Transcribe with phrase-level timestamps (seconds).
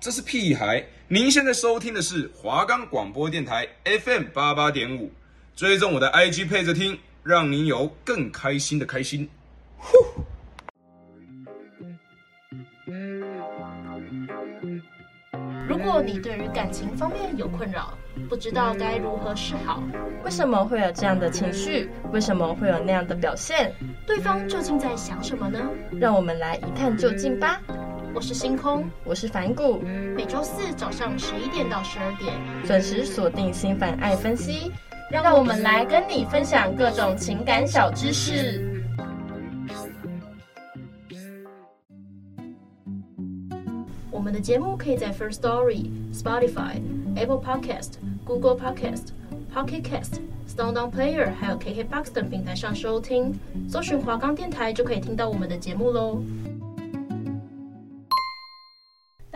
[0.00, 0.84] 这是屁孩。
[1.08, 5.10] 您现在收听的是华冈广播电台 FM 八八点五，
[5.56, 9.28] 追踪我的 IG 配着听，让您有更开心的开心。
[9.76, 9.98] 呼。
[15.68, 17.96] 如果你对于感情方面有困扰，
[18.28, 19.82] 不知道该如何是好，
[20.24, 21.88] 为什么会有这样的情绪？
[22.12, 23.72] 为什么会有那样的表现？
[24.06, 25.58] 对方究竟在想什么呢？
[26.00, 27.60] 让我们来一探究竟吧。
[28.18, 29.78] 我是星空，我是凡谷，
[30.16, 32.34] 每周四早上十一点到十二点
[32.66, 34.72] 准时锁定心烦爱分析，
[35.08, 38.82] 让我们来跟你分享各种情感小知识。
[44.10, 46.82] 我们的节目可以在 First Story、Spotify、
[47.14, 49.10] Apple Podcast、Google Podcast、
[49.54, 53.38] Pocket Cast、SoundOn Player 还有 KKBox 等平台上收听，
[53.68, 56.20] 搜寻华冈电台就可以听到我们的节目喽。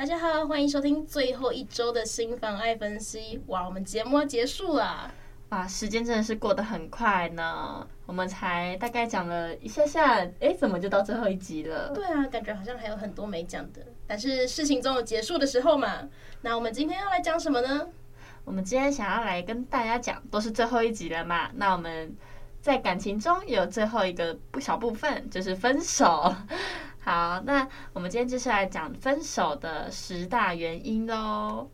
[0.03, 3.41] 大家好，欢迎收听最后一周的新房爱分析。
[3.47, 5.09] 哇，我们节目要结束了，
[5.51, 7.87] 哇，时间真的是过得很快呢。
[8.05, 11.93] 我们才大概讲了一下下，哎，怎么就到最后一集了？
[11.95, 13.81] 对啊，感觉好像还有很多没讲的。
[14.05, 16.09] 但是事情总有结束的时候嘛。
[16.41, 17.87] 那我们今天要来讲什么呢？
[18.45, 21.49] 我们今天想要来跟大家讲，都是最后一集了嘛。
[21.55, 22.13] 那我们
[22.61, 26.35] 在感情中有最后一个不小部分，就是分手。
[27.05, 31.69] 好，那我们今天接下来讲分手的十大原因喽。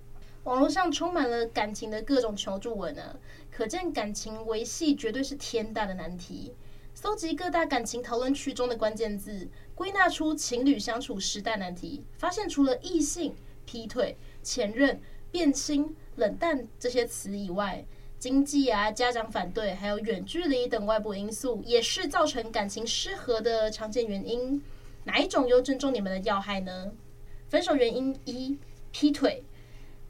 [0.45, 3.15] 网络上充满了感情的各种求助文啊，
[3.51, 6.55] 可见感情维系绝对是天大的难题。
[6.95, 14.99] 搜集各大感情讨论区中的关键字，归纳出情侣相处十大难题，发现除了异性劈腿、前任
[15.31, 17.85] 变心、冷淡这些词以外，
[18.19, 24.63] 经济啊、家长反对，还有远距离等外部因素，也是造成感情失和的常见原因。
[25.09, 26.93] 哪一种又正中你们的要害呢？
[27.49, 28.59] 分手原因一：
[28.93, 29.43] 劈腿。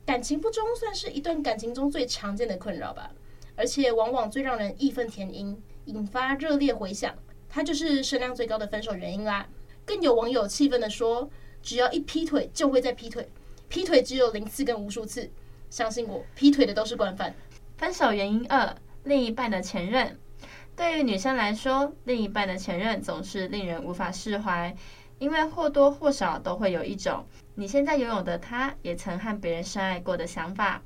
[0.05, 3.13] 感情不忠算是一段感情中最常见的困扰吧，
[3.55, 7.15] 而且往往最让人义愤填膺，引发热烈回响。
[7.49, 9.49] 它就是声量最高的分手原因啦。
[9.85, 11.31] 更有网友气愤地说
[11.63, 13.29] ：“只要一劈腿，就会再劈腿，
[13.69, 15.31] 劈腿只有零次跟无数次。
[15.71, 17.33] 相信我，劈腿的都是惯犯。”
[17.79, 20.19] 分手原因二：另一半的前任。
[20.79, 24.73] 对于女生来说，另一半的前任总是令人无法释怀，
[25.19, 30.81] 因为或多或少都会有一种你现在拥有的他也曾和别人深爱过的想法。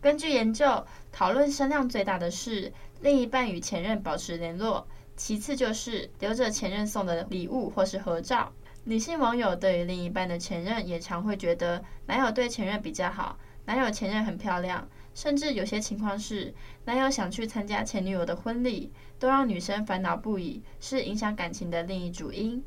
[0.00, 2.72] 根据研究，讨论声量最大的是
[3.02, 8.50] 另一半与前任保持联络，其次就是留着前任送的礼物或是合照。
[8.84, 14.88] 女性网友对于另一半的前任也常会觉得男友对前任比较好，男友前任很漂亮。
[15.14, 16.52] 甚至有些情况是，
[16.84, 22.62] 男友想去参加前女友的婚礼，都让女生烦恼不已，是影响感情的另一主因。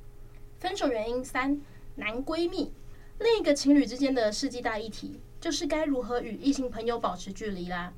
[0.59, 1.61] 分手原因三：
[1.95, 2.71] 男闺蜜。
[3.19, 7.91] 另一个情侣之间的世纪大议题，就是该如何与异性朋友保持距离啦。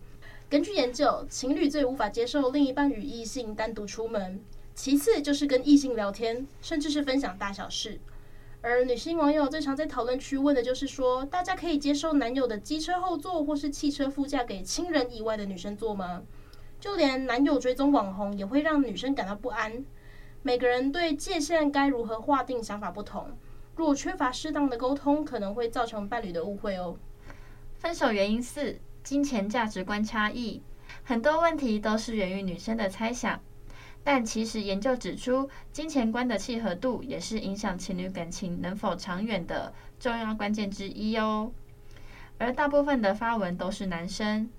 [0.49, 4.41] 根据研究，情侣最无法接受另一半与异性单独出门，
[4.73, 7.99] 其次就是跟异性聊天，甚至是分享大小事。
[8.61, 16.23] 而女性网友最常在讨论区问的就是说，大家可以接受男友的机车后座或是汽车副驾给亲人以外的女生坐吗？
[16.79, 19.85] 就连男友追踪网红也会让女生感到不安。
[20.41, 23.29] 每个人对界限该如何划定想法不同，
[23.75, 26.97] 若缺乏适当的沟通，可能会造成伴侣的误会哦。
[27.77, 30.61] 分手原因四：金钱价值观差异。
[31.03, 33.39] 很多问题都是源于女生的猜想。
[34.11, 41.51] 但其实研究指出，金钱观的契合度也是影响情侣感情能否长远的重要关键之一哦。
[42.39, 44.49] 而大部分的发文都是男生，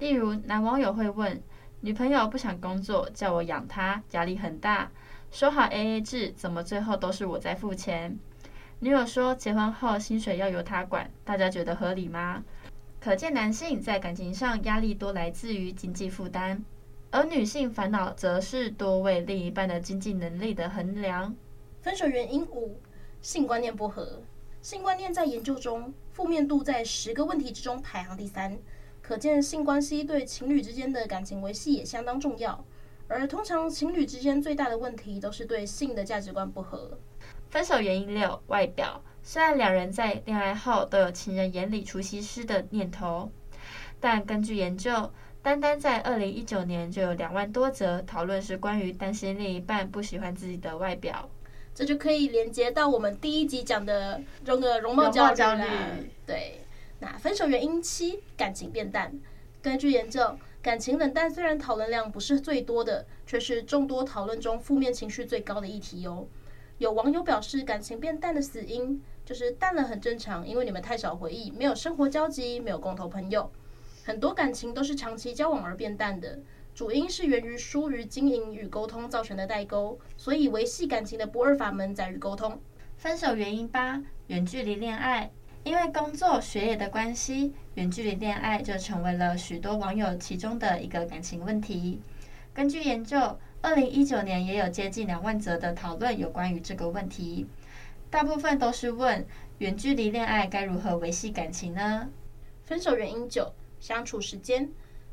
[0.00, 1.40] 例如男网友会问：
[1.82, 4.90] 女朋友不想工作，叫我养她，压力很大。
[5.30, 8.18] 说好 AA 制，怎么最后都是我在付钱？
[8.80, 12.42] 女友说结婚后薪水要由她管，大家觉得合理吗？
[12.98, 16.64] 可见男性在感情上压力多来自于经济负担。
[17.10, 21.34] 而女性烦恼则是多为另一半的经济能力的衡量。
[21.80, 22.78] 分手原因五：
[23.22, 24.20] 性观念不合。
[24.60, 28.58] 性观念在研究中负面度在十个问题之中排行第三，
[29.00, 32.64] 可见性关系对情侣之间的感情维系也相当重要。
[33.08, 36.98] 而通常情侣之间最大的问题都是对性的价值观不合。
[37.48, 39.00] 分手原因六：外表。
[39.22, 43.30] 虽然两人在恋爱后都有情人眼里出西施的念头，
[44.00, 45.10] 但根据研究。
[45.46, 51.30] 单单在二零一九年就有两万多则讨论是关于担心另一半不喜欢自己的外表，
[51.72, 55.62] 这就可以连接到我们第一集讲的这个容貌焦虑。
[56.26, 56.62] 对，
[56.98, 59.16] 那分手原因七，感情变淡。
[59.62, 66.26] 根据研究，感情冷淡虽然讨论量不是最多的，却是众多讨论中负面情绪最高的议题哦。
[66.78, 73.48] 有网友表示，感情变淡的死因就是淡了很正常，因为你们太少回忆，没有生活交集，没有共同朋友，
[74.06, 76.38] 很多感情都是长期交往而变淡的。
[76.76, 82.60] 主因是源于疏于经营与沟通造成的代沟，所以维系感情的不二法门在于沟通。
[82.96, 85.28] 分手原因八：远距离恋爱。
[85.64, 92.00] 因为工作学业的关系，远距离恋爱就成为了许多网友其中的一个感情问题。
[92.54, 97.48] 根据研究，二零一九年也有接近两万则的讨论有关于这个问题，
[98.08, 99.26] 大部分都是问
[99.58, 102.08] 远距离恋爱该如何维系感情呢？
[102.62, 103.52] 分手原因九：
[103.86, 104.68] 相处时间。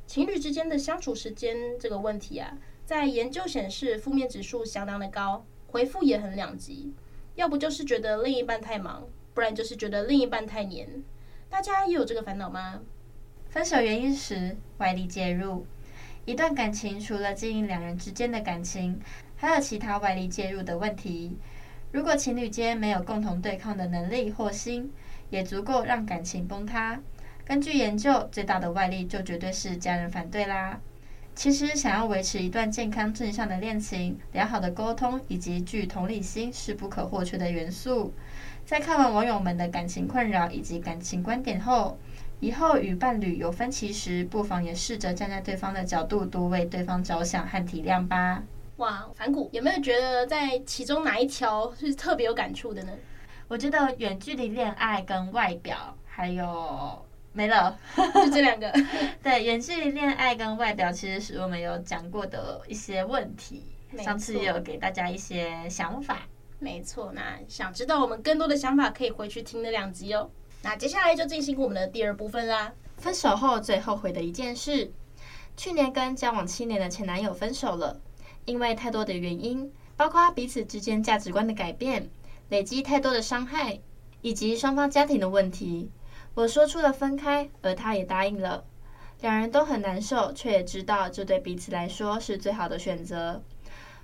[0.07, 6.91] 情侣之间的相处时间这个问题啊，在研究显示负面指数相当的高，回复也很两极，
[7.35, 11.03] 要不就是觉得另一半太忙，不然就是觉得另一半太黏。
[11.51, 12.81] 大家也有这个烦恼吗？
[13.47, 15.67] 分手原因十：外力介入。
[16.25, 18.99] 一段感情除了经营两人之间的感情，
[19.35, 21.37] 还有其他外力介入的问题。
[21.91, 24.91] 如果情侣间没有共同对抗的能力或心，
[25.29, 26.99] 也足够让感情崩塌。
[27.45, 30.79] 根据研究，最大的外力就绝对是家人反对啦。
[31.35, 38.13] 其实，想要维持一段健康正向的恋情，良好的沟通以及具同理心是不可或缺的元素。
[38.65, 41.97] 在看完网友们的感情困扰以及感情观点后，
[42.39, 48.43] 以后与伴侣有分歧时，不妨也试着站在对方的角度，多为对方着想和体谅吧。
[48.77, 52.91] 哇，反骨有没有觉得在其中哪一条是特别有感触的呢？
[53.47, 57.05] 我觉得远距离恋爱跟外表还有。
[57.33, 57.77] 没了，
[58.13, 58.71] 就这两个。
[59.23, 63.63] 对，远距离恋爱跟外表其实是我们有讲过的一些问题，
[63.97, 66.19] 上次也有给大家一些想法。
[66.59, 70.29] 没错，那想知道我们更多的想法，可以回去听那两集哦。
[70.61, 72.71] 那接下来就进行我们的第二部分啦。
[72.97, 74.91] 分手后最后悔的一件事，
[75.57, 77.99] 去年跟交往七年的前男友分手了，
[78.45, 82.09] 因为太多的原因，包括彼此之间价值观的改变，
[82.49, 83.79] 累积太多的伤害，
[84.21, 85.89] 以及双方家庭的问题。
[86.35, 88.63] 我说出了分开，而他也答应了。
[89.21, 93.41] 两人都很难受，却也知道这对彼此来说是最好的选择。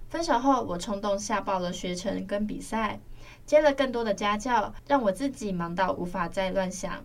[0.10, 3.00] 分手后，我冲动下报了学程跟比赛，
[3.46, 7.04] 接了更多的家教，让我自己忙到无法再乱想。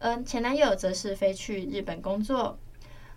[0.00, 2.58] 嗯前男友则是飞去日本工作。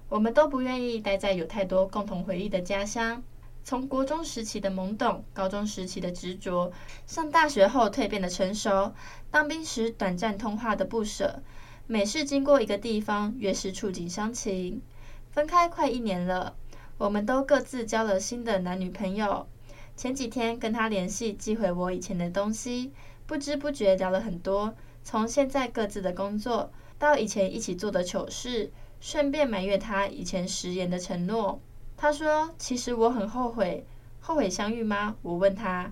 [0.10, 3.24] 我们都不愿意待在有太多共同回忆的家乡。
[3.64, 6.72] 从国中时期的懵懂，高中时期的执着，
[7.06, 8.94] 上大学后蜕变的成熟，
[9.30, 11.42] 当兵时短暂通话的不舍，
[11.88, 14.82] 每是经过一个地方，越是触景伤情。
[15.30, 16.56] 分开快一年了，
[16.98, 19.48] 我们都各自交了新的男女朋友。
[19.96, 22.92] 前几天跟他联系，寄回我以前的东西，
[23.26, 24.74] 不知不觉聊了很多，
[25.04, 31.62] 从现在各自的工作，到以前一起做的糗事，顺便埋怨他以前食言的承诺。
[32.02, 33.86] 他说：“其实我很后悔，
[34.22, 35.92] 后悔相遇吗？”我问他：“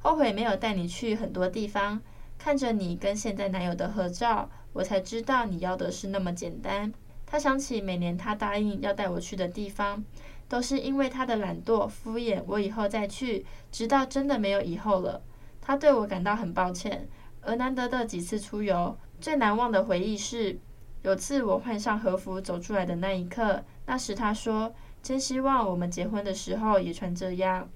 [0.00, 2.00] 后悔没有带你去很多地方，
[2.38, 6.90] 看着你跟现在男友的合照，我才知道你要的是那么简单。”
[7.26, 10.02] 他想起每年他答应要带我去的地方，
[10.48, 15.20] 都是因为他的懒惰敷衍，我以后再去，直到真的没有以后了。
[15.60, 17.06] 他对我感到很抱歉。
[17.42, 20.58] 而难得的几次出游，最难忘的回忆是，
[21.02, 24.72] 有次我换上和服走出来的那一刻，那时他说。
[25.02, 27.68] 真希望我们结婚的时候也穿这样。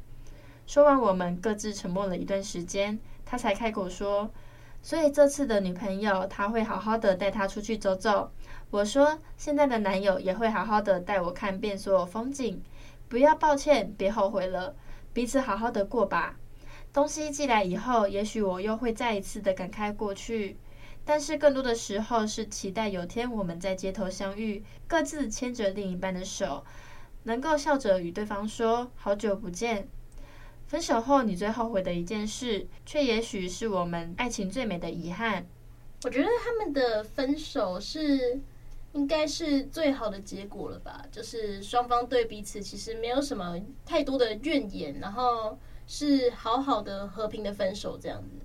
[0.67, 4.31] 说完，我们各自沉默了一段时间，他才开口说
[4.83, 8.31] ：“所以这次的女朋友，他会好好的带她出去走走。”
[8.71, 12.63] 我说：“现在的男友也会好好的带我看遍所有风景。
[13.09, 14.75] 不要抱歉，别后悔了，
[15.13, 16.37] 彼此好好的过吧。
[16.93, 20.57] 东西寄来以后，也许我又会再一次的感慨过去，
[21.05, 26.65] 但是更多的时候是期待有天我们在街头相遇，各自牵着另一半的手。”
[27.27, 29.89] 能够笑着与对方说“好久不见”，
[30.69, 35.45] 分手后你最后悔的一件事，却也许是我们爱情最美的遗憾。
[36.05, 38.41] 我觉得他们的分手是
[38.93, 41.05] 应该是最好的结果了吧？
[41.11, 48.37] 就是双方对彼此其实没有什么太多的怨言，然后是好好的和平的分手这样子。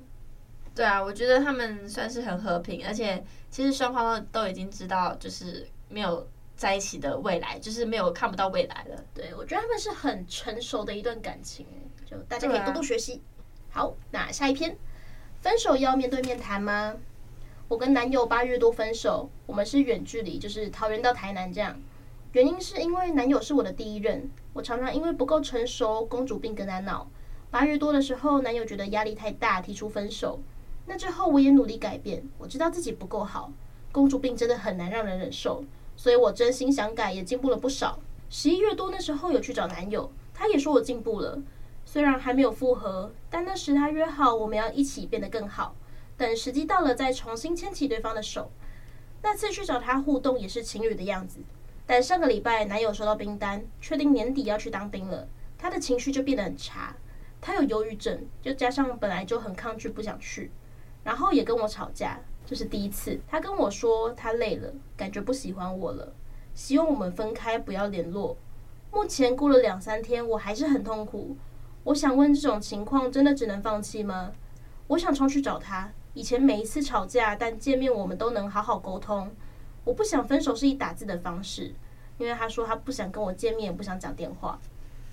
[0.74, 6.28] 对啊，我觉得他们算是很和平，而且其实双方都已经知道，就是没有。
[6.62, 9.04] 在一起的未来就是没有看不到未来了。
[9.16, 11.66] 对，我觉得他们是很成熟的一段感情，
[12.06, 13.20] 就大家可以多多学习。
[13.72, 14.78] 好，那下一篇，
[15.40, 16.96] 分手要面对面谈吗？
[17.68, 21.82] 我跟男友八月多分手，我们是远距离，就是桃园到台南这样。
[22.34, 27.10] 原因是因为男友是我的第一任，我常常因为不够成熟，公主病跟他闹。
[27.50, 30.40] 八月多的时候，男友觉得压力太大，提出分手。
[30.86, 33.52] 那之后我也努力改变，我知道自己不够好，
[33.92, 35.64] 公主病真的很难让人忍受。
[35.96, 38.00] 所以我真心想改，也进步了不少。
[38.30, 41.42] 十一月多那时候有去找男友，他也说我进步了。
[41.86, 45.76] 虽然还没有复合，但那时他约好我们要一起变得更好。
[46.16, 48.52] 等时机到了再重新牵起对方的手。
[49.24, 51.40] 那次去找他互动也是情侣的样子，
[51.86, 56.96] 但上个礼拜男友收到兵单，确定年底要去当兵了，他的情绪就变得很差。
[57.40, 60.52] 他有忧郁症，就加上本来就很抗拒，不想去，
[61.04, 62.20] 然后也跟我吵架，
[62.52, 63.18] 这是第一次。
[63.30, 66.14] 他跟我说他累了，感觉不喜欢我了，
[66.54, 68.36] 希望我们分开，不要联络。
[68.92, 71.38] 目前过了两三天，我还是很痛苦。
[71.86, 74.34] 我想问，这种情况真的只能放弃吗？
[74.88, 75.94] 我想冲去找他。
[76.14, 79.32] 以前每一次吵架，但见面我们都能好好沟通。
[79.86, 81.74] 我不想分手是以打字的方式，
[82.18, 84.60] 因为他说他不想跟我见面，也不想讲电话。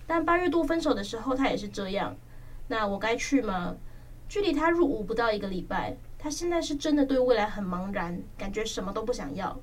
[0.09, 2.17] 但八月多分手的时候，他也是这样。
[2.67, 3.77] 那我该去吗？
[4.29, 9.59] 距离他入伍不到一个礼拜，他现在是真的对未来很茫然，感觉什么都不想要。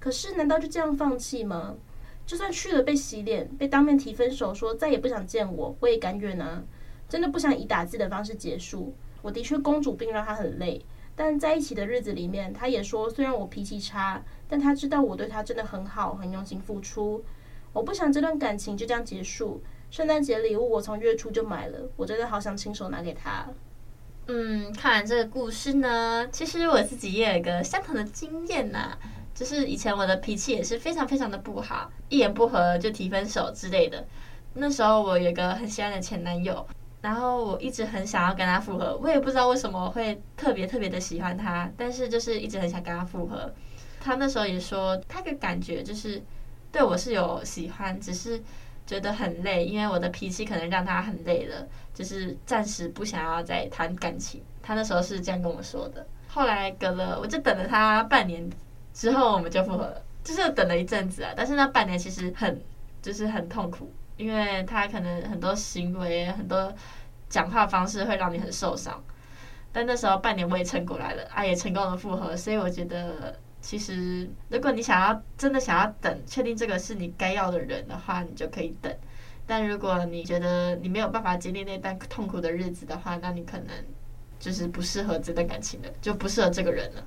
[0.00, 1.76] 可是难道就这样放弃吗？
[2.24, 6.62] 就算去了被洗脸，被当面提分手，说再也不想见我，我也甘愿啊。
[7.08, 8.94] 真的不想以打字的方式结束。
[9.22, 10.84] 我的确公主病让他很累，
[11.16, 17.24] 但在一起的日子里面，他也说虽然我脾气差，但他知道我对他真的很好，很用心付出。
[17.72, 19.62] 我不想这段感情就这样结束。
[19.90, 23.48] 圣诞节礼物我从月初就买了，我真的好想亲手拿给他。
[24.30, 28.94] 嗯，看完这个故事呢，其实我自己也有一个相同的经验呐、
[29.34, 34.06] 就是以前我的脾气也是非常非常的不好，一言不合就提分手之类的。
[34.52, 36.66] 那时候我有个很喜欢的前男友。
[37.00, 43.50] 然后我一直很想要跟他复合，我也不知道为什么会特别特别的喜欢他，但是就是一直很想跟他复合。
[44.00, 46.20] 他那时候也说，他的感觉就是
[46.72, 48.42] 对我是有喜欢，只是
[48.88, 51.64] 觉得很累，因为我的脾气可能让他很累了，
[51.94, 54.42] 就是暂时不想要再谈感情。
[54.62, 56.04] 他那时候是这样跟我说的。
[56.26, 58.48] 后来隔了，我就等了他半年
[58.92, 61.32] 之后，我们就复合了，就是等了一阵子啊。
[61.36, 62.60] 但是那半年其实很
[63.02, 63.92] 就是很痛苦。
[64.16, 66.74] 因为他可能很多行为、很多
[67.28, 69.00] 讲话方式会让你很受伤，
[69.70, 78.94] 但那时候半年我也撑过来了，啊，也成功的复合，所以我觉得其实如果你想要真的想要等，确定这个是你该要的人的话，你就可以等。
[79.46, 83.74] 但如果你觉得你没有办法经历那段痛苦的日子的话，那你可能
[84.38, 87.06] 就是不适合这段感情的，就不适合这个人了。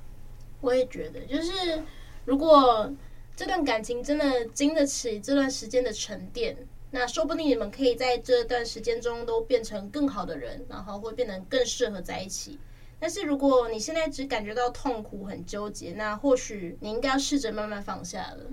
[0.60, 1.82] 我也觉得，就是
[2.24, 2.92] 如果
[3.34, 6.56] 这段感情真的经得起这段时间的沉淀。
[6.94, 12.58] 那说不定你们可以在这段时间中都变成更好的人，然后会变得更适合在一起。
[13.02, 18.46] 但是如果你现在只感觉到痛苦、很纠结，那或许你应该要试着慢慢放下了。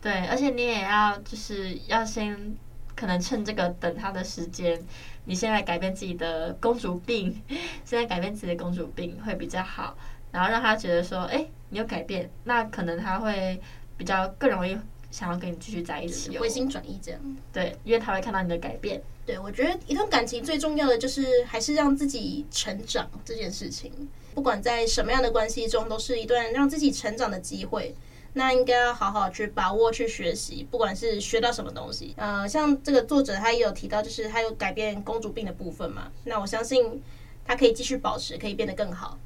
[0.00, 2.56] 对，而且你也要就是要先
[2.96, 4.82] 可能趁这个等他的时间，
[5.26, 7.42] 你现在改变自己的公主病，
[7.84, 9.94] 现在改变自己的公主病会比较好，
[10.32, 13.60] 然后让他觉得说，哎，你有改变，那可能他会
[13.98, 14.78] 比较更容易。
[15.10, 17.20] 想要跟你继续在一起，回心转意这样。
[17.52, 19.02] 对，因为他会看到你的改变。
[19.24, 23.92] 对，我觉得一段感情最重要的就是还是让自己成长这件事情。
[24.34, 27.94] 不管在什么样的关系中，都是一段让自己成长的机会。
[28.34, 32.14] 那应该要好好去把握、去学习，不管是学到什么东西。
[32.16, 36.12] 呃，像这个作者他也有提到，就是他有改变公主病的部分嘛。
[36.24, 37.02] 那我相信
[37.44, 39.18] 他可以继续保持，可以变得更好。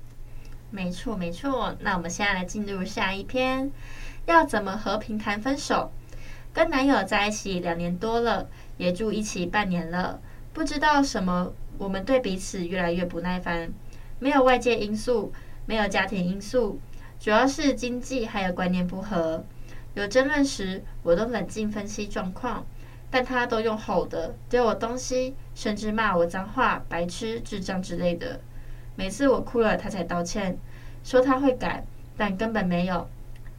[0.71, 1.77] 没错，没错。
[1.81, 3.71] 那我们现在来进入下一篇。
[4.27, 5.91] 要怎么和平谈分手？
[6.53, 10.21] 跟男友在一起两年多了，也住一起半年了，
[10.53, 13.73] 不知道什么，我们对彼此越来越不耐烦。
[14.19, 15.33] 没有外界因素，
[15.67, 16.79] 没有家庭因素，
[17.19, 19.45] 主要是经济还有观念不合。
[19.95, 22.65] 有争论时，我都冷静分析状况，
[23.11, 28.41] 但他都用吼的丢我东西，甚至骂我脏话、白痴、智障之类的。
[28.95, 30.59] 每次我哭了，他才道歉，
[31.03, 31.85] 说他会改，
[32.17, 33.09] 但根本没有。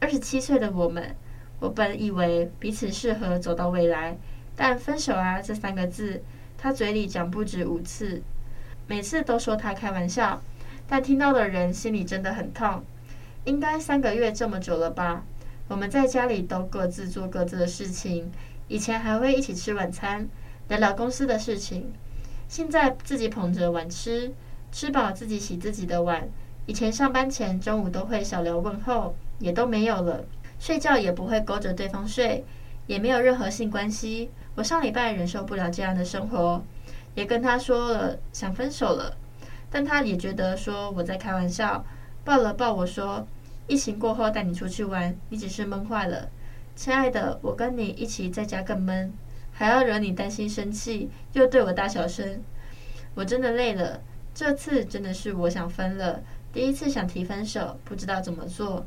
[0.04, 1.16] 二十七岁的我们，
[1.60, 4.18] 我本以为彼此适合走到未来，
[4.54, 6.22] 但分手啊这三个字，
[6.58, 8.20] 他嘴里讲不止五次，
[8.86, 10.42] 每次都说他开玩笑，
[10.86, 12.84] 但听到的人心里真的很痛。
[13.44, 15.24] 应该三个月这么久了吧？
[15.68, 18.30] 我们在家里都各自做各自的事情，
[18.68, 20.28] 以前还会一起吃晚餐，
[20.68, 21.90] 聊聊公司的事情，
[22.46, 24.34] 现在自己捧着碗吃，
[24.70, 26.28] 吃饱自己洗自己的碗。
[26.66, 29.16] 以前上班前中午都会小聊问候。
[29.38, 30.24] 也都没有了，
[30.58, 32.44] 睡觉也不会勾着对方睡，
[32.86, 34.30] 也没有任何性关系。
[34.54, 36.62] 我上礼拜忍受不了这样的生活，
[37.14, 39.16] 也跟他说了想分手了，
[39.70, 41.84] 但他也觉得说我在开玩笑，
[42.24, 43.26] 抱了抱我说，
[43.66, 46.28] 疫情过后带你出去玩，你只是闷坏了，
[46.76, 49.12] 亲爱的，我跟你一起在家更闷，
[49.52, 52.40] 还要惹你担心生气，又对我大小声，
[53.14, 54.00] 我真的累了，
[54.32, 56.22] 这次真的是我想分了，
[56.52, 58.86] 第一次想提分手，不知道怎么做。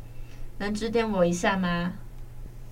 [0.57, 1.93] 能指点我一下吗？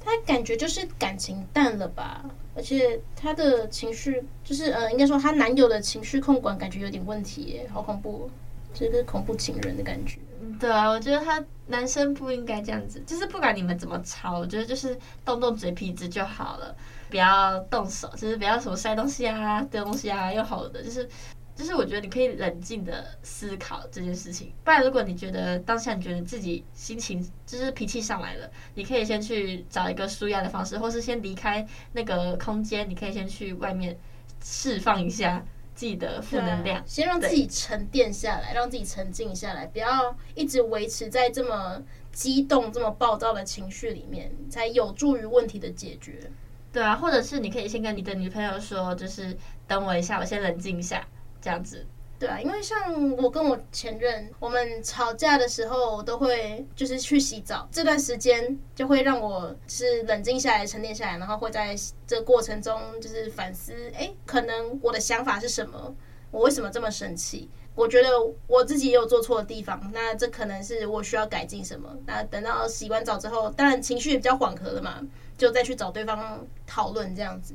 [0.04, 2.24] 他感觉就是感情淡了吧，
[2.56, 8.30] 而且他的情绪就是呃，应该说她男友的情绪控管感觉有点问题耶，好恐怖。
[8.74, 10.20] 这个恐怖情人的感觉。
[10.60, 16.76] 对啊，我觉得他男生不应该这样子，就是不管你们怎么吵，我觉得就是动动嘴皮子就好了，
[17.10, 21.08] 不要动手，就是不要什么摔东西啊、丢东西啊，又好的，就是
[21.56, 24.52] 就是我觉得你可以冷静的思考这件事情。
[24.64, 33.98] 不然，如果你觉得当下你觉得自己心情就是脾气上来了，你可以先去找一个舒压的方式，或是先离开那个空间，你可以先去外面
[34.44, 35.46] 释放一下。
[35.76, 41.84] 自己的负能量，先让自己沉淀下来，让自己沉静下来，不要一直维持在这么
[42.14, 46.32] 激动、这么暴躁的情绪里面，才有助于问题的解决。
[46.72, 51.06] 对啊，或者是你可以先跟你的女朋友说，就是等我一下，我先冷静一下，
[51.46, 51.86] 这样子。
[52.18, 61.76] 对啊，因为像我跟我前任，我们吵架的时候，都会就是去洗澡，这段时间就会让我是冷静下来、沉淀下来，然后会在
[62.08, 65.96] 这过程中就是反思，哎，可能我的想法是什么？
[66.32, 67.48] 我为什么这么生气？
[67.76, 68.10] 我觉得
[68.48, 71.96] 我自己也有做错的地方，那这可能是我需要改进什么？
[72.08, 75.00] 那等到洗完澡之后，当然情绪也比较缓和了嘛，
[75.38, 77.54] 就再去找对方讨论这样子。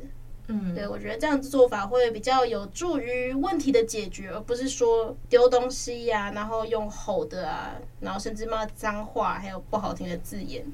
[0.53, 10.65] 嗯，对，我觉得这样子做法会比较有助于问题的解决，而不是说丢东西呀、啊，然后用吼的啊，然后甚至骂脏话，还有不好听的字眼。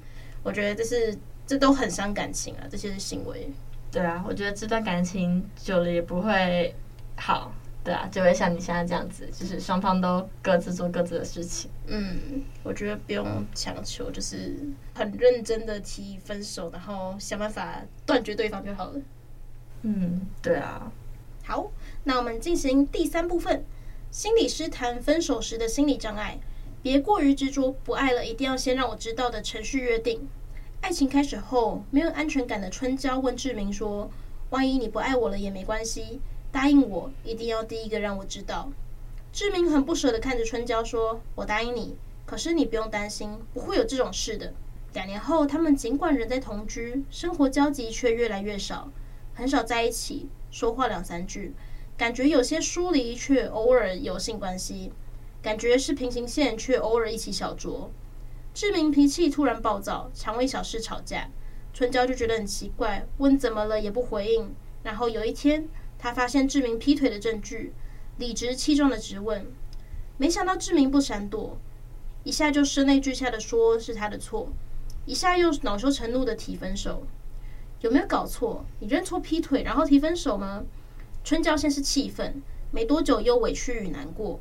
[0.43, 1.15] 我觉得这是
[1.47, 3.51] 这都很伤感情啊，这些行为。
[3.93, 6.75] 对啊，我觉得这段感情久了也不会
[7.17, 7.53] 好。
[7.85, 11.71] 对啊，就会像你现在这样子，就是双方都各自做各自的事情。
[11.87, 14.57] 嗯，我觉得不用强求，就是
[14.95, 19.01] 很认真的提分手，然后想办法断绝对方就好了。
[19.83, 20.91] 嗯，对啊。
[21.45, 21.71] 好，
[22.05, 23.65] 那我们进行第三部分。
[24.11, 26.39] 心理师谈分手时的心理障碍，
[26.83, 30.27] 别过于执着不爱了，一定要先让我知道的程序约定。
[30.81, 34.11] 爱情开始后，没有安全感的春娇问志明说
[34.51, 38.71] ：“万一你不爱我了也没关系，答应我，一定要第一个让我知道。”
[39.33, 44.53] 志明很不舍地看着春娇说：“我答应你，可是你不用担心，不会有这种事的。”
[44.95, 48.91] 两年后，他们尽管仍在同居，生活交集却越来越少。
[49.37, 51.53] 很少在一起说话两三句，
[51.95, 54.91] 感觉有些疏离，却偶尔有性关系，
[55.43, 57.91] 感觉是平行线，却偶尔一起小酌。
[58.55, 61.29] 志明脾气突然暴躁，常为小事吵架。
[61.75, 64.55] 春娇就觉得很奇怪，问怎么了也不回应。
[64.83, 65.69] 然后有一天，
[65.99, 67.75] 他发现志明劈腿的证据，
[68.17, 69.47] 理直气壮的质问。
[70.17, 71.59] 没想到志明不闪躲，
[72.25, 74.49] 一下就声泪俱下的说是他的错，
[75.05, 77.03] 一下又恼羞成怒的提分手。
[77.87, 78.65] 有没有搞错？
[78.81, 80.65] 你认错劈腿，然后提分手吗？
[81.23, 84.41] 春娇先是气愤，没多久又委屈与难过，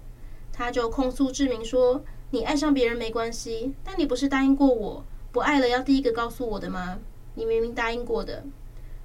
[0.52, 6.98] 他就控诉志明说：“你爱上别人没关系，但你不是答应过我，不爱了要第一个告诉我的吗？
[7.36, 8.44] 你明明答应过的。”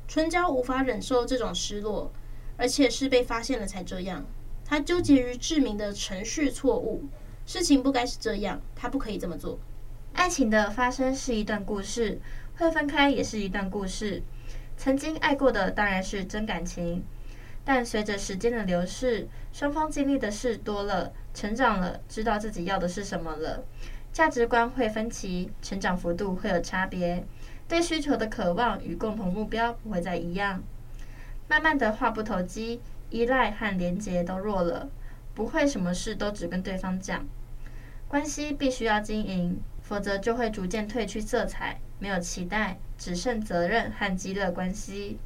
[0.09, 2.11] 春娇无法忍受这种失落，
[2.57, 4.25] 而且是被发现了才这样。
[4.65, 7.05] 他纠结于志明的程序错误，
[7.45, 9.59] 事情不该是这样，他不可以这么做。
[10.13, 12.19] 爱情的发生是一段故事。
[12.61, 14.23] 会分开也是一段故事，
[14.77, 17.03] 曾经爱过的当然是真感情，
[17.65, 23.65] 但随着时间的流逝，双方经历的事多了，成长了，知道自己要的是什么了，
[24.13, 27.25] 价值观会分歧，成长幅度会有差别，
[27.67, 30.63] 对需求的渴望与共同目标不会再一样，
[31.49, 34.91] 慢慢的话不投机，依赖和连结都弱了，
[35.33, 37.27] 不会什么事都只跟对方讲，
[38.07, 41.81] 关系必须要经营，否则就会逐渐褪去色彩。
[42.01, 45.19] 没有期待，只剩责任和饥饿关系。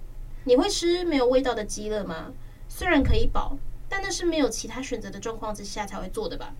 [0.44, 2.32] 你会吃没有味道的鸡肋吗？
[2.68, 3.56] 虽然可以饱，
[3.88, 6.54] 但那是没有其他选择的状况之下才会做的吧？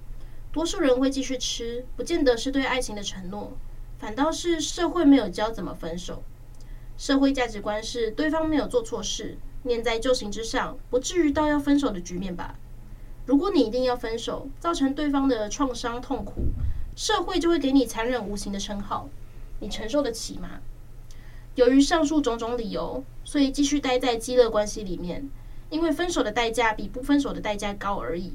[0.53, 3.53] 多数人会继续吃，不见得是对爱情的承诺，
[3.99, 6.23] 反倒是社会没有教怎么分手。
[6.97, 12.55] 社会价值观是对方没有做错事，念在旧情之上，不至于到要分手的局面吧？
[13.27, 16.45] 如果你一定要分手，造成对方的创伤痛苦，
[16.95, 19.09] 社会就会给你残忍无情的称号。
[19.65, 20.61] 你承受得起吗？
[21.55, 25.31] 由于上述种种理由，所以继续待在饥饿关系里面，
[25.71, 28.35] 因为分手的代价比不分手的代价高而已。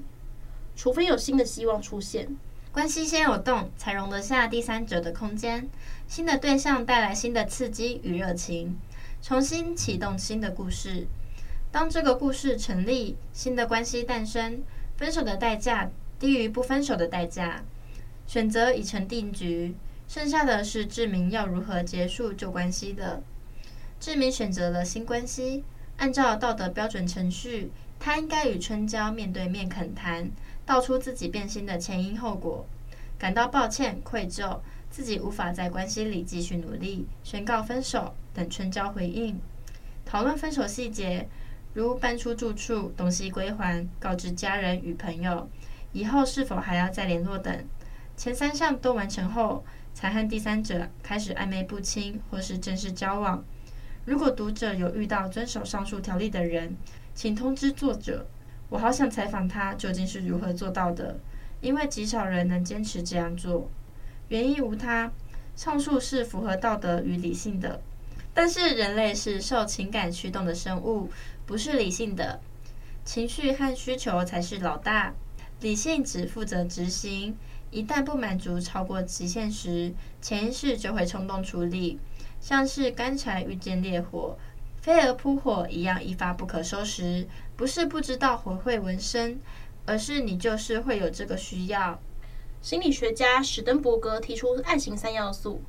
[0.76, 2.36] 除非有新的希望出现，
[2.72, 5.70] 关系先有动，才容得下第三者的空间。
[6.08, 8.76] 新的对象带来新的刺激与热情，
[9.22, 11.06] 重新启动新的故事。
[11.72, 14.64] 当这个故事成立，新的关系诞生，
[14.98, 17.64] 分手的代价低于不分手的代价，
[18.26, 19.76] 选择已成定局。
[20.10, 23.22] 剩下的是志明要如何结束旧关系的。
[24.00, 25.64] 志明选择了新关系，
[25.98, 30.32] 按照道德标准程序，他应该与春娇面对面恳谈，
[30.66, 32.66] 道出自己变心的前因后果，
[33.20, 39.40] 感到抱歉愧疚，自己无法在关系里继续努力，宣告分手，等春娇回应，
[40.08, 41.30] 讨论分手细节，
[41.76, 45.48] 如搬出住处、东西归还、告知家人与朋友，
[45.94, 47.64] 以后是否还要再联络等。
[48.18, 53.44] 前三项都完成后，才和第三者开始暧昧不清或是正式交往。
[54.06, 56.76] 如果读者有遇到遵守上述条例的人，
[57.14, 58.26] 请通知作者。
[58.70, 61.20] 我好想采访他究竟是如何做到的，
[61.62, 63.70] 因为极少人能坚持这样做。
[64.30, 65.12] 原因无他，
[65.56, 67.82] 上述是符合道德与理性的。
[68.34, 71.10] 但是人类是受情感驱动的生物，
[71.46, 72.40] 不是理性的。
[73.04, 75.14] 情绪和需求才是老大，
[75.62, 77.38] 理性只负责执行。
[77.72, 82.00] 一旦不满足超过极限时，潜意识就会冲动处理，
[82.42, 84.38] 像是干柴遇见烈火，
[84.82, 87.28] 飞蛾扑火一样一发不可收拾。
[87.56, 89.40] 不是不知道火会纹身，
[89.86, 92.00] 而是你就是会有这个需要。
[92.62, 95.62] 心理学家史登伯格提出爱情三要素。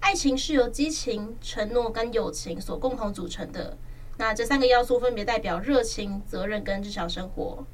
[0.00, 3.78] 爱情是由激情、承诺跟友情所共同组成的。
[4.18, 7.64] 那这三个要素分别代表热情、责任跟日常生活。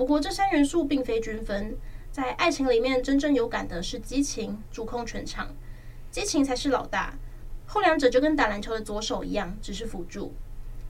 [0.00, 1.76] 不过这三元素并非均分，
[2.10, 5.54] 在爱情里面真正有感的是激情，主控全场，
[6.10, 7.18] 激情才是老大。
[7.66, 10.32] 后两者就跟打篮球的左手一样，只是辅助。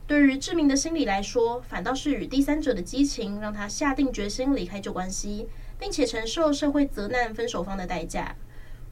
[0.07, 8.37] 对于志明的心理来说，反倒是与第三者的激情让他下定决心离开旧关系，并且承受社会责难分手方的代价。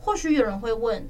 [0.01, 1.09] 或许有人会问，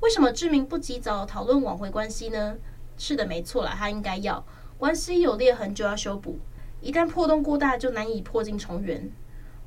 [0.00, 2.56] 为什么志明不及早讨论挽回关系呢？
[2.96, 4.44] 是的，没错了，他应该要。
[4.76, 6.40] 关系有裂痕就要修补，
[6.80, 9.10] 一旦破洞过大，就难以破镜重圆。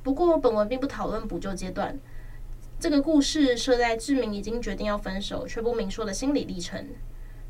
[0.02, 1.98] 不过本文并不讨论补救阶段。
[2.80, 6.88] 这个故事设在志明已经决定要分手却不明说的心理历程。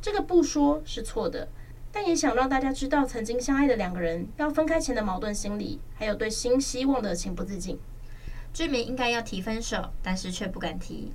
[0.01, 1.49] 这个不说是错的，
[1.91, 7.79] 但也想让大家知道，曾经相爱的两个人要分开前的矛盾心理，还有对新希望的情不自禁。
[8.53, 11.13] 志明应该要提分手，但是却不敢提。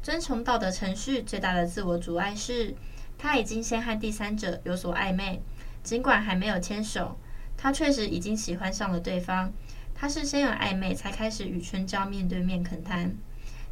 [0.00, 2.72] 遵从道德程序最大的自我阻碍是，
[3.18, 5.42] 他已经先和第三者有所暧昧，
[5.82, 7.16] 尽管还没有牵手，
[7.58, 9.52] 他确实已经喜欢上了对方。
[9.94, 13.12] 他是先有暧昧才开始与春娇面对面恳谈，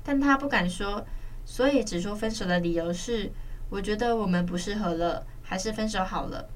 [0.02, 1.06] 但他不敢说，
[1.44, 3.30] 所以只说分手的理由是：
[3.70, 6.48] 我觉得我们不适合了，还是分手好了。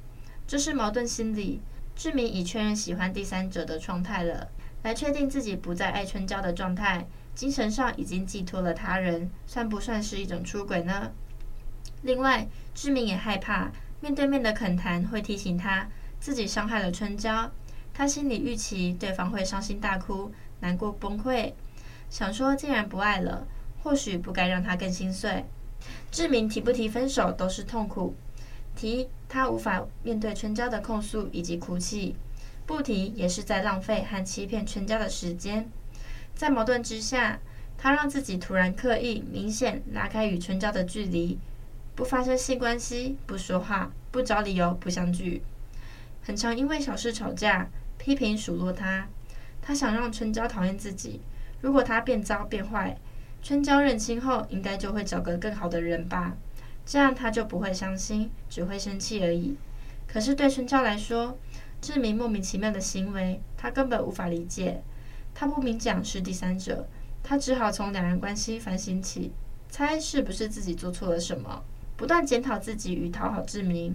[0.47, 1.61] 这是矛盾心理。
[1.95, 4.49] 志明已确认喜欢第三者的状态了，
[4.83, 7.07] 来确定自己不再爱春娇的状态。
[7.35, 11.13] 精神上已经寄托了他人，算不算是一种出轨呢？
[12.03, 15.89] 另外，志明也害怕面对面的恳谈会提醒他
[16.21, 17.51] 自己伤害了春娇，
[17.95, 20.31] 他心里预期对方会伤心大哭、
[20.61, 21.55] 难过崩溃，
[22.11, 23.47] 想说既然不爱了，
[23.83, 25.45] 或许不该让他更心碎。
[26.11, 28.15] 志明提不提分手都是痛苦，
[28.77, 32.15] 提他无法面对春娇的控诉以及哭泣，
[32.67, 35.69] 不提也是在浪费和欺骗春娇的时间。
[36.35, 37.41] 在矛盾之下，
[37.79, 41.39] 他让自己突然刻意、明显拉开与春娇的距离，
[41.95, 45.43] 不发生性关系，不说话，不找理由，不相聚。
[46.23, 49.09] 很常因为小事吵架，批评数落他。
[49.63, 51.21] 他想让春娇讨厌自己。
[51.61, 52.97] 如果他变糟变坏，
[53.43, 56.37] 春娇认清后，应该就会找个更好的人吧。
[56.87, 59.57] 这样他就不会伤心，只会生气而已。
[60.07, 61.39] 可是对春娇来说，
[61.81, 64.83] 志明莫名其妙的行为，他根本无法理解。
[65.35, 66.89] 他不明讲是第三者，
[67.23, 69.33] 他只好从两人关系反省起，
[69.69, 71.63] 猜是不是自己做错了什么，
[71.97, 73.95] 不断检讨自己与讨好志明。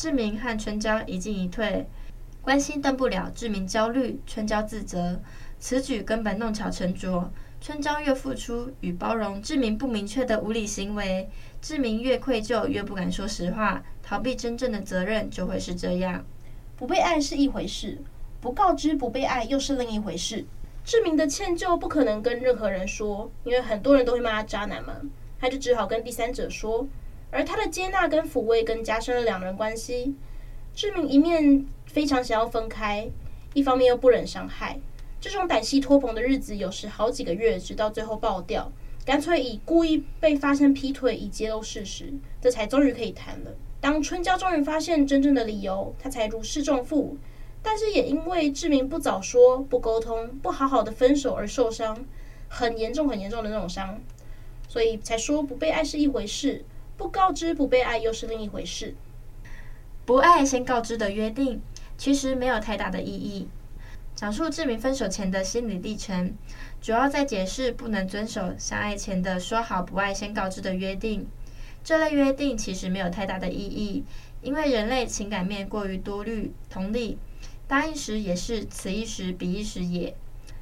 [0.00, 1.86] 志明和春娇一进一退，
[2.40, 3.30] 关系登不了。
[3.34, 5.20] 志明焦虑，春娇自责，
[5.58, 7.30] 此举根本弄巧成拙。
[7.60, 11.28] 春娇越付出与包容志明不明确的无理行为，
[11.60, 16.24] 志明越愧疚，越不敢说实话，逃避真正的责任，就会是这样。
[16.78, 17.98] 不被爱是一回事，
[18.40, 20.46] 不告知不被爱又是另一回事。
[20.82, 24.94] 志明的歉疚不可能跟任何人说，因为很多人都会骂他渣男嘛，
[25.38, 26.88] 他就只好跟第三者说。
[27.30, 30.14] 而他的接纳跟抚慰，更加深了两人关系。
[30.74, 33.08] 志明一面非常想要分开，
[33.54, 34.78] 一方面又不忍伤害。
[35.20, 38.72] 这种胆悉托棚的日子，有时好几个月，直到最后爆掉，
[39.04, 43.50] 干脆以故意被发生劈腿以揭露事实，这才终于可以谈了。
[43.80, 47.16] 当春娇终于发现真正的理由，他才如释重负。
[47.62, 52.06] 但是也因为志明不早说、不沟通、不好好的分手而受伤，
[52.48, 54.00] 很严重、很严重的那种伤，
[54.66, 56.64] 所以才说不被爱是一回事，
[57.00, 58.94] 不告知不被爱又是另一回事。
[60.04, 61.62] 不爱先告知的约定，
[61.96, 63.48] 其实没有太大的意义。
[64.14, 66.34] 讲述志明分手前的心理历程，
[66.82, 71.26] 主要在解释不能遵守相爱前的说好不爱先告知的约定。
[71.82, 74.04] 这类约定其实没有太大的意义，
[74.42, 77.16] 因为人类情感面过于多虑，同理。
[77.66, 80.14] 答应时也是此一时彼一时也，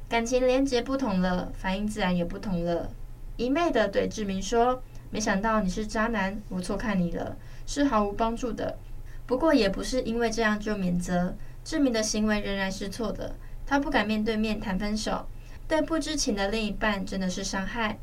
[0.09, 2.93] 感情连结不同了，反应自然也不同了。
[3.37, 8.79] 一昧的对志明说：“没想到你是渣男，我错看你了”，是毫无帮助的。
[9.27, 13.35] 不过也不是因为这样就免责，志明的行为仍然是错的。
[13.67, 15.27] 他不敢面对面谈分手，
[15.67, 17.99] 对不知情的另一半真的是伤害。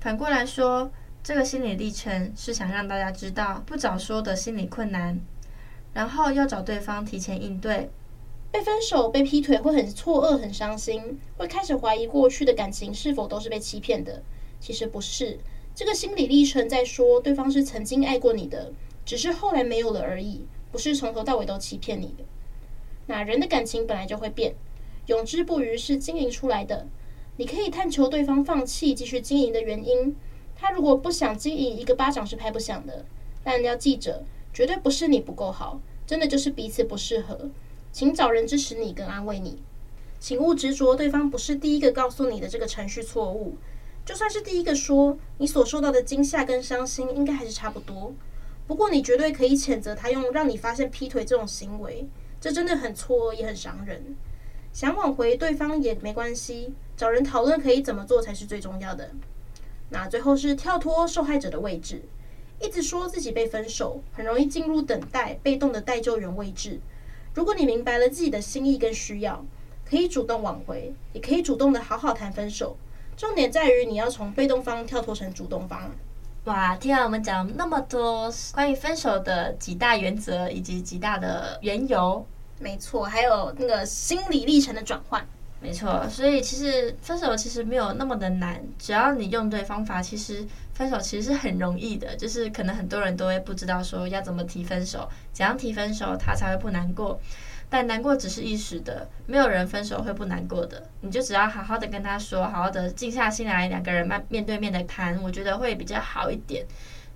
[0.00, 0.90] 反过来说，
[1.22, 5.20] 这个心理历程是想让大家知道不早说的心理困难，
[5.92, 7.90] 然后要找对方提前应对。
[8.50, 14.22] 被分手、被劈腿会很错愕、很伤心，会开始怀疑过去的感情是否都是被欺骗的。
[14.58, 15.38] 其实不是，
[15.78, 18.72] 这个心理历程在说对方是曾经爱过你的，
[19.04, 22.24] 只是后来没有了而已，不是从头到尾都欺骗你的。
[23.06, 24.56] 那人的感情本来就会变，
[25.06, 26.88] 永之不渝是经营出来的。
[27.36, 30.16] 你可以探求对方放弃继续经营的原因。
[30.56, 33.04] 他如果不想经营，一个巴掌是拍不响的。
[33.44, 37.48] 但要记着，绝对不是你不够好，真的就是彼此不适合。
[37.92, 39.58] 请找人支持你跟安慰你。
[40.18, 43.56] 请勿执着对方不是第一个告诉你的这个程序错误。
[44.08, 48.14] 就算是第一个说，你所受到的惊吓跟伤心应该还是差不多。
[48.66, 52.08] 不过你绝对可以谴责他用让你发现劈腿这种行为，
[52.40, 54.16] 这真的很错，也很伤人。
[54.72, 59.10] 想挽回对方也没关系，找人讨论可以怎么做才是最重要的。
[59.90, 62.00] 那最后是跳脱受害者的位置，
[62.62, 66.80] 一直说自己被分手，很容易进入等待、被动的待救援位置。
[67.34, 69.44] 如果你明白了自己的心意跟需要，
[69.84, 72.78] 可以主动挽回，也可以主动的好好谈分手。
[73.18, 75.90] 重点在于你要从被动方跳脱成主动方。
[76.44, 82.24] 哇，听完我们讲那么多关于分手的几大原则以及几大的缘由。
[82.60, 85.26] 没错，还有那个心理历程的转换。
[85.60, 92.14] 没错，所以其实分手其实没有那么的难，只要你用对方法，其实分手其实是很容易的。
[92.14, 97.20] 就是可能很多人都会不知道说要怎么提分手，怎样提分手他才会不难过。
[97.70, 100.88] 但难过只是一时的，没有人分手会不难过的。
[101.00, 106.64] 你就只要好好的跟他说，好好的静下心来，两个人面面对面的谈，我觉得会比较好一点。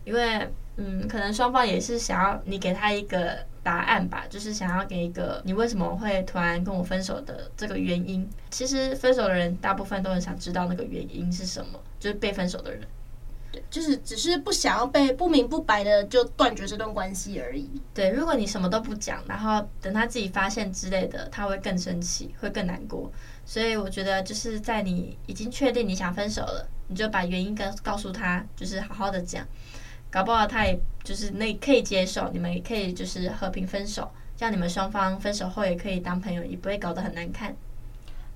[0.05, 3.39] 因为嗯，可能双方也是想要你给他一个。
[3.65, 8.29] 答案吧，就是想要给一个你为什么会突然跟我分手的这个原因。
[8.51, 12.81] 其实分手的人大部分都很想知道那个原因是什么，就是被分手的人，
[13.53, 17.71] 对，就是只是不想要被不明不白的就断绝这段关系而已。
[17.93, 23.13] 对，如果你什么都不讲，然后等他自己发现之类的，他会更生气，会更难过。
[23.45, 29.47] 所以我觉得就是在你已经确定你想分手了，你就把原因跟告诉他，就是好好的讲。
[30.11, 37.55] 搞不好他也就是那可以接受，你们也可以就是和平分手，这样你们双方分手后也可以当朋友，也不会搞得很难看。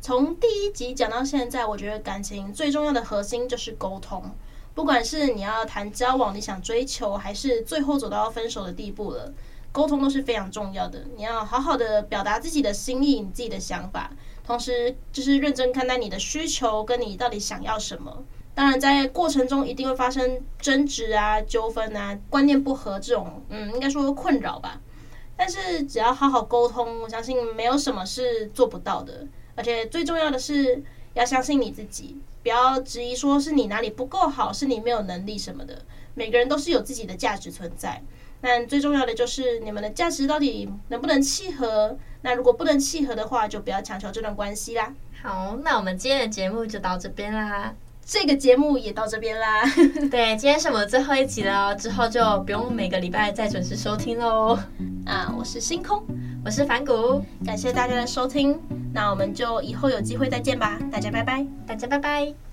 [0.00, 4.22] 从第一集讲到现在，我觉得感情最重要的核心就是沟通。
[4.76, 9.32] 不管是你要谈交往，你想追求，还是最后走到分手的地步了，
[9.72, 11.02] 沟通都是非常重要的。
[11.16, 14.12] 你要好好的表达自己的心意，你自己的想法，
[14.44, 18.22] 同时就是认真看待你的需求，跟你到底想要什么。
[18.54, 24.78] 当然，在过程中一定会发生争执啊、纠纷啊、观念不合这种，嗯，应该说困扰吧。
[25.38, 29.26] 但是只要好好沟通，我相信没有什么是做不到的。
[29.54, 30.82] 而且最重要的是
[31.14, 35.82] 要相信你自己，不要质疑说是你哪里不够好，是你没有能力什么的。
[36.14, 38.00] 每个人都是有自己的价值存在。
[38.40, 41.98] 但最重要的就是你们的价值到底能不能契合？
[42.22, 44.94] 那如果不能契合的话，就不要强求这段关系啦。
[45.20, 47.74] 好，那我们今天的节目就到这边啦。
[48.04, 49.64] 这个节目也到这边啦。
[50.08, 54.56] 对，今天是我们的最后一集了，之后就不用每个礼拜再准时收听喽。
[55.04, 56.06] 啊，我是星空，
[56.46, 58.56] 我是凡谷，感谢大家的收听，
[58.94, 62.45] 那我们就以后有机会再见吧，大家拜拜，大家拜拜。